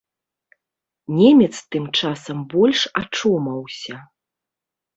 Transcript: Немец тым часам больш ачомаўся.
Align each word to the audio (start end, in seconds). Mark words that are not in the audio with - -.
Немец 1.17 1.55
тым 1.75 1.85
часам 1.99 2.37
больш 2.55 2.79
ачомаўся. 3.03 3.95